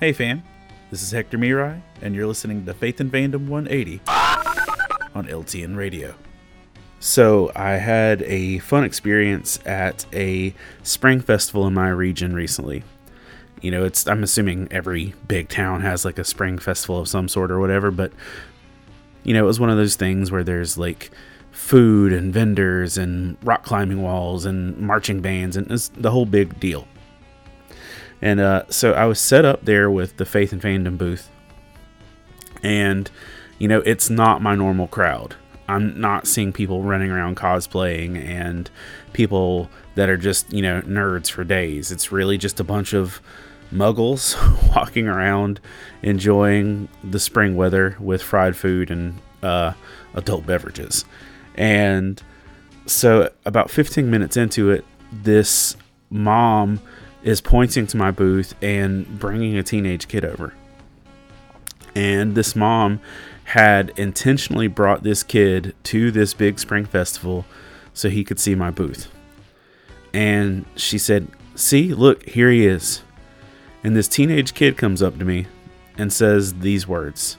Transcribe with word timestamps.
Hey 0.00 0.12
fam, 0.12 0.44
this 0.92 1.02
is 1.02 1.10
Hector 1.10 1.38
Miray, 1.38 1.82
and 2.00 2.14
you're 2.14 2.28
listening 2.28 2.64
to 2.66 2.72
Faith 2.72 3.00
and 3.00 3.10
Fandom 3.10 3.48
180 3.48 4.00
on 4.06 5.26
LTN 5.26 5.76
Radio. 5.76 6.14
So, 7.00 7.50
I 7.56 7.72
had 7.72 8.22
a 8.22 8.60
fun 8.60 8.84
experience 8.84 9.58
at 9.66 10.06
a 10.12 10.54
spring 10.84 11.20
festival 11.20 11.66
in 11.66 11.74
my 11.74 11.88
region 11.88 12.32
recently. 12.32 12.84
You 13.60 13.72
know, 13.72 13.84
it's 13.84 14.06
I'm 14.06 14.22
assuming 14.22 14.68
every 14.70 15.14
big 15.26 15.48
town 15.48 15.80
has 15.80 16.04
like 16.04 16.20
a 16.20 16.24
spring 16.24 16.58
festival 16.58 17.00
of 17.00 17.08
some 17.08 17.26
sort 17.26 17.50
or 17.50 17.58
whatever, 17.58 17.90
but 17.90 18.12
you 19.24 19.34
know, 19.34 19.42
it 19.42 19.48
was 19.48 19.58
one 19.58 19.70
of 19.70 19.78
those 19.78 19.96
things 19.96 20.30
where 20.30 20.44
there's 20.44 20.78
like 20.78 21.10
food 21.50 22.12
and 22.12 22.32
vendors 22.32 22.96
and 22.96 23.36
rock 23.42 23.64
climbing 23.64 24.00
walls 24.00 24.44
and 24.44 24.78
marching 24.78 25.20
bands 25.20 25.56
and 25.56 25.68
it's 25.72 25.88
the 25.88 26.12
whole 26.12 26.24
big 26.24 26.60
deal. 26.60 26.86
And 28.20 28.40
uh, 28.40 28.64
so 28.68 28.92
I 28.92 29.06
was 29.06 29.20
set 29.20 29.44
up 29.44 29.64
there 29.64 29.90
with 29.90 30.16
the 30.16 30.24
Faith 30.24 30.52
and 30.52 30.60
Fandom 30.60 30.98
booth. 30.98 31.30
And, 32.62 33.10
you 33.58 33.68
know, 33.68 33.80
it's 33.80 34.10
not 34.10 34.42
my 34.42 34.54
normal 34.54 34.88
crowd. 34.88 35.36
I'm 35.68 36.00
not 36.00 36.26
seeing 36.26 36.52
people 36.52 36.82
running 36.82 37.10
around 37.10 37.36
cosplaying 37.36 38.16
and 38.16 38.70
people 39.12 39.70
that 39.94 40.08
are 40.08 40.16
just, 40.16 40.52
you 40.52 40.62
know, 40.62 40.80
nerds 40.82 41.30
for 41.30 41.44
days. 41.44 41.92
It's 41.92 42.10
really 42.10 42.38
just 42.38 42.58
a 42.58 42.64
bunch 42.64 42.94
of 42.94 43.20
muggles 43.72 44.34
walking 44.74 45.06
around 45.06 45.60
enjoying 46.02 46.88
the 47.04 47.20
spring 47.20 47.54
weather 47.54 47.96
with 48.00 48.22
fried 48.22 48.56
food 48.56 48.90
and 48.90 49.20
uh, 49.42 49.72
adult 50.14 50.46
beverages. 50.46 51.04
And 51.54 52.22
so, 52.86 53.30
about 53.44 53.70
15 53.70 54.10
minutes 54.10 54.36
into 54.36 54.70
it, 54.70 54.84
this 55.12 55.76
mom 56.10 56.80
is 57.22 57.40
pointing 57.40 57.86
to 57.88 57.96
my 57.96 58.10
booth 58.10 58.54
and 58.62 59.18
bringing 59.18 59.56
a 59.56 59.62
teenage 59.62 60.08
kid 60.08 60.24
over. 60.24 60.54
And 61.94 62.34
this 62.34 62.54
mom 62.54 63.00
had 63.44 63.92
intentionally 63.96 64.68
brought 64.68 65.02
this 65.02 65.22
kid 65.22 65.74
to 65.82 66.10
this 66.10 66.34
big 66.34 66.58
spring 66.58 66.84
festival 66.84 67.44
so 67.94 68.08
he 68.08 68.22
could 68.22 68.38
see 68.38 68.54
my 68.54 68.70
booth. 68.70 69.10
And 70.12 70.64
she 70.76 70.98
said, 70.98 71.28
See, 71.54 71.92
look, 71.92 72.28
here 72.28 72.50
he 72.50 72.66
is. 72.66 73.02
And 73.82 73.96
this 73.96 74.06
teenage 74.06 74.54
kid 74.54 74.76
comes 74.76 75.02
up 75.02 75.18
to 75.18 75.24
me 75.24 75.46
and 75.96 76.12
says 76.12 76.60
these 76.60 76.86
words 76.86 77.36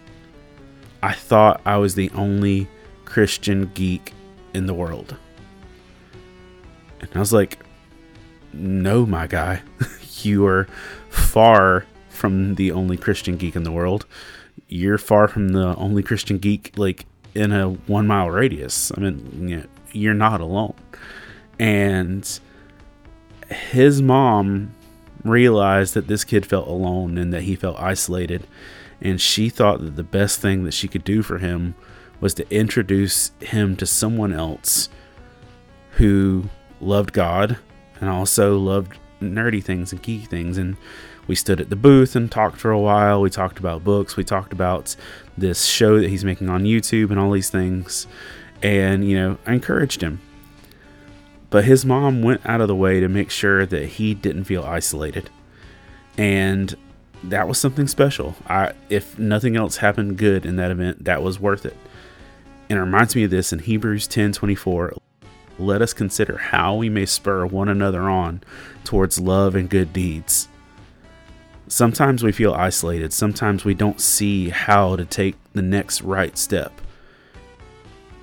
I 1.02 1.14
thought 1.14 1.62
I 1.66 1.78
was 1.78 1.96
the 1.96 2.12
only 2.12 2.68
Christian 3.06 3.72
geek 3.74 4.14
in 4.54 4.66
the 4.66 4.74
world. 4.74 5.16
And 7.00 7.10
I 7.16 7.20
was 7.20 7.32
like, 7.32 7.60
no, 8.54 9.06
my 9.06 9.28
guy, 9.28 9.62
you 10.22 10.46
are 10.46 10.68
far 11.10 11.86
from 12.10 12.56
the 12.56 12.72
only 12.72 12.98
Christian 12.98 13.38
geek 13.38 13.56
in 13.56 13.64
the 13.64 13.72
world. 13.72 14.06
You're 14.68 14.98
far 14.98 15.28
from 15.28 15.50
the 15.50 15.76
only 15.76 16.04
Christian 16.04 16.38
geek, 16.38 16.74
like 16.76 17.06
in 17.34 17.52
a 17.52 17.70
one 17.70 18.08
mile 18.08 18.30
radius. 18.30 18.92
I 18.96 19.00
mean, 19.02 19.68
you're 19.92 20.14
not 20.14 20.42
alone. 20.42 20.76
And 21.58 22.40
his 23.50 24.02
mom 24.02 24.76
realized 25.24 25.94
that 25.94 26.08
this 26.08 26.24
kid 26.24 26.46
felt 26.46 26.68
alone 26.68 27.18
and 27.18 27.34
that 27.34 27.44
he 27.44 27.56
felt 27.56 27.80
isolated. 27.80 28.48
And 29.02 29.20
she 29.20 29.50
thought 29.50 29.82
that 29.82 29.96
the 29.96 30.04
best 30.04 30.40
thing 30.40 30.64
that 30.66 30.74
she 30.74 30.88
could 30.88 31.04
do 31.04 31.22
for 31.22 31.38
him 31.38 31.76
was 32.20 32.34
to 32.36 32.54
introduce 32.54 33.32
him 33.40 33.76
to 33.78 33.86
someone 33.86 34.34
else 34.34 34.90
who 35.92 36.50
loved 36.82 37.14
God 37.14 37.58
and 38.00 38.10
also 38.10 38.58
loved 38.58 38.98
nerdy 39.22 39.64
things 39.64 39.92
and 39.92 40.02
geeky 40.02 40.28
things. 40.28 40.58
And 40.58 40.78
we 41.28 41.36
stood 41.36 41.62
at 41.62 41.70
the 41.70 41.76
booth 41.76 42.16
and 42.16 42.32
talked 42.32 42.58
for 42.58 42.72
a 42.72 42.80
while. 42.80 43.22
We 43.22 43.30
talked 43.30 43.60
about 43.60 43.84
books. 43.84 44.18
We 44.18 44.24
talked 44.24 44.54
about 44.54 44.96
this 45.38 45.66
show 45.66 46.00
that 46.00 46.10
he's 46.10 46.26
making 46.26 46.50
on 46.50 46.64
YouTube 46.64 47.12
and 47.12 47.20
all 47.20 47.32
these 47.32 47.50
things. 47.50 48.08
And, 48.62 49.08
you 49.08 49.16
know, 49.16 49.38
I 49.46 49.54
encouraged 49.54 50.02
him. 50.02 50.22
But 51.50 51.66
his 51.66 51.86
mom 51.86 52.22
went 52.22 52.46
out 52.46 52.62
of 52.62 52.68
the 52.68 52.76
way 52.76 53.00
to 53.00 53.08
make 53.08 53.32
sure 53.32 53.66
that 53.66 53.86
he 53.86 54.14
didn't 54.14 54.44
feel 54.44 54.64
isolated. 54.64 55.30
And 56.18 56.76
that 57.24 57.48
was 57.48 57.58
something 57.58 57.88
special. 57.88 58.36
I 58.48 58.74
if 58.90 59.18
nothing 59.18 59.56
else 59.56 59.78
happened 59.78 60.18
good 60.18 60.46
in 60.46 60.56
that 60.58 60.72
event, 60.72 61.06
that 61.06 61.24
was 61.24 61.40
worth 61.40 61.66
it. 61.66 61.76
And 62.70 62.78
it 62.78 62.82
reminds 62.82 63.16
me 63.16 63.24
of 63.24 63.32
this 63.32 63.52
in 63.52 63.60
Hebrews 63.60 64.08
10:24 64.08 64.98
let 65.60 65.82
us 65.82 65.94
consider 65.94 66.38
how 66.38 66.76
we 66.76 66.90
may 66.90 67.06
spur 67.06 67.46
one 67.46 67.70
another 67.70 68.10
on 68.10 68.42
towards 68.84 69.20
love 69.20 69.56
and 69.56 69.70
good 69.70 69.94
deeds. 69.94 70.48
Sometimes 71.68 72.24
we 72.24 72.32
feel 72.32 72.54
isolated, 72.54 73.14
sometimes 73.14 73.64
we 73.64 73.74
don't 73.74 74.02
see 74.02 74.50
how 74.50 74.96
to 74.96 75.06
take 75.06 75.36
the 75.54 75.62
next 75.62 76.02
right 76.02 76.38
step. 76.38 76.72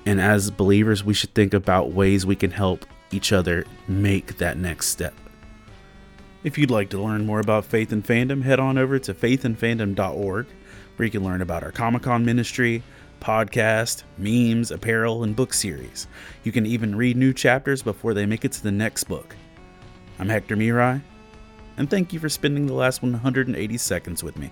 And 0.05 0.21
as 0.21 0.51
believers, 0.51 1.05
we 1.05 1.15
should 1.15 1.35
think 1.35 1.55
about 1.55 1.93
ways 1.93 2.25
we 2.25 2.37
can 2.37 2.51
help 2.51 2.87
each 3.11 3.33
other 3.33 3.65
make 3.89 4.39
that 4.39 4.57
next 4.57 4.87
step. 4.87 5.15
If 6.45 6.59
you'd 6.59 6.71
like 6.71 6.91
to 6.91 7.03
learn 7.03 7.27
more 7.27 7.41
about 7.41 7.65
Faith 7.65 7.93
and 7.93 8.05
Fandom, 8.05 8.43
head 8.43 8.61
on 8.61 8.79
over 8.79 8.99
to 9.01 9.15
faithandfandom.org, 9.15 10.47
where 10.97 11.05
you 11.05 11.11
can 11.11 11.25
learn 11.25 11.43
about 11.43 11.65
our 11.65 11.73
Comic 11.73 12.03
Con 12.03 12.25
ministry, 12.25 12.83
podcast, 13.21 14.04
memes, 14.19 14.71
apparel, 14.71 15.22
and 15.22 15.34
book 15.37 15.53
series. 15.53 16.06
You 16.44 16.53
can 16.53 16.66
even 16.66 16.94
read 16.94 17.16
new 17.16 17.32
chapters 17.32 17.82
before 17.82 18.15
they 18.15 18.27
make 18.27 18.44
it 18.44 18.53
to 18.53 18.62
the 18.62 18.72
next 18.72 19.04
book. 19.04 19.37
I'm 20.19 20.28
Hector 20.28 20.56
Miray, 20.56 21.03
and 21.77 21.91
thank 21.91 22.12
you 22.12 22.21
for 22.21 22.28
spending 22.28 22.66
the 22.66 22.75
last 22.75 23.03
180 23.03 23.77
seconds 23.78 24.22
with 24.22 24.37
me. 24.38 24.50